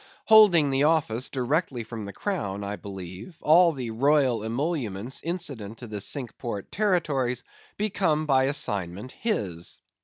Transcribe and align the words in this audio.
Holding 0.25 0.71
the 0.71 0.83
office 0.85 1.29
directly 1.29 1.83
from 1.83 2.05
the 2.05 2.11
crown, 2.11 2.63
I 2.63 2.75
believe, 2.75 3.37
all 3.39 3.71
the 3.71 3.91
royal 3.91 4.43
emoluments 4.43 5.21
incident 5.21 5.77
to 5.77 5.85
the 5.85 6.01
Cinque 6.01 6.35
Port 6.39 6.71
territories 6.71 7.43
become 7.77 8.25
by 8.25 8.45
assignment 8.45 9.11
his. 9.11 9.77